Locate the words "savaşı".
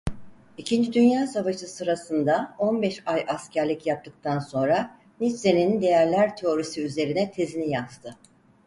1.27-1.67